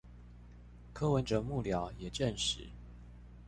[0.93, 2.69] 柯文哲幕僚也證實